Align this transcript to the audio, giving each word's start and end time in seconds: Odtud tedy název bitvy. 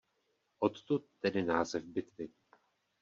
Odtud 0.59 1.05
tedy 1.19 1.43
název 1.43 1.83
bitvy. 1.83 2.29